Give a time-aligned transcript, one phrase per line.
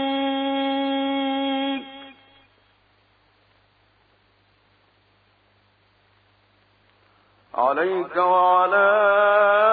[7.55, 9.70] عليك وعلى